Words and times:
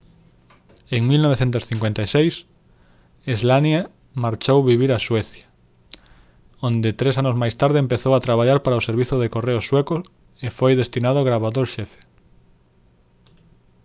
en 0.95 1.01
1956 1.13 2.33
słania 3.41 3.81
marchou 4.23 4.59
vivir 4.71 4.91
a 4.93 4.99
suecia 5.07 5.45
onde 6.67 6.89
tres 6.99 7.15
anos 7.21 7.35
máis 7.41 7.55
tarde 7.61 7.77
empezou 7.85 8.11
a 8.15 8.23
traballar 8.27 8.59
para 8.65 8.79
o 8.81 8.85
servizo 8.89 9.15
de 9.19 9.31
correos 9.35 9.67
sueco 9.69 9.97
e 10.45 10.47
foi 10.57 10.73
designado 10.81 11.27
gravador 11.29 11.65
xefe 11.75 11.99